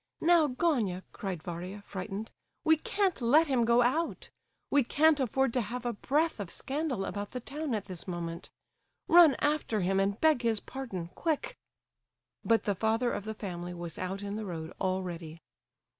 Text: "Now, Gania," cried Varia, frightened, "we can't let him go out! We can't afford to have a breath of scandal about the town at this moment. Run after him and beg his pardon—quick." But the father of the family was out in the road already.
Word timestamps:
"Now, 0.19 0.47
Gania," 0.47 1.03
cried 1.13 1.43
Varia, 1.43 1.83
frightened, 1.85 2.31
"we 2.63 2.75
can't 2.77 3.21
let 3.21 3.45
him 3.45 3.65
go 3.65 3.83
out! 3.83 4.31
We 4.71 4.83
can't 4.83 5.19
afford 5.19 5.53
to 5.53 5.61
have 5.61 5.85
a 5.85 5.93
breath 5.93 6.39
of 6.39 6.49
scandal 6.49 7.05
about 7.05 7.29
the 7.29 7.39
town 7.39 7.75
at 7.75 7.85
this 7.85 8.07
moment. 8.07 8.49
Run 9.07 9.35
after 9.37 9.81
him 9.81 9.99
and 9.99 10.19
beg 10.19 10.41
his 10.41 10.59
pardon—quick." 10.59 11.55
But 12.43 12.63
the 12.63 12.73
father 12.73 13.11
of 13.11 13.25
the 13.25 13.35
family 13.35 13.75
was 13.75 13.99
out 13.99 14.23
in 14.23 14.37
the 14.37 14.45
road 14.47 14.73
already. 14.81 15.39